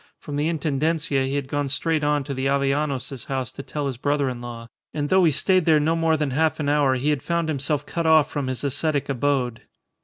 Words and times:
From 0.17 0.35
the 0.35 0.47
Intendencia 0.51 1.27
he 1.27 1.35
had 1.35 1.47
gone 1.47 1.67
straight 1.67 2.03
on 2.03 2.23
to 2.23 2.33
the 2.33 2.47
Avellanos's 2.47 3.25
house 3.25 3.51
to 3.51 3.61
tell 3.61 3.85
his 3.85 3.97
brother 3.97 4.29
in 4.29 4.41
law, 4.41 4.67
and 4.95 5.09
though 5.09 5.23
he 5.25 5.29
stayed 5.29 5.65
there 5.65 5.79
no 5.79 5.95
more 5.95 6.17
than 6.17 6.31
half 6.31 6.59
an 6.59 6.69
hour 6.69 6.95
he 6.95 7.11
had 7.11 7.21
found 7.21 7.49
himself 7.49 7.85
cut 7.85 8.07
off 8.07 8.27
from 8.27 8.47
his 8.47 8.63
ascetic 8.63 9.09
abode. 9.09 9.61